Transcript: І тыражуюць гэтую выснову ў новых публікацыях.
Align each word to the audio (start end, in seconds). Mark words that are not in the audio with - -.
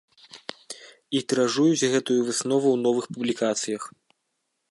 І 1.17 1.21
тыражуюць 1.33 1.89
гэтую 1.95 2.17
выснову 2.29 2.67
ў 2.77 2.85
новых 2.87 3.05
публікацыях. 3.17 3.83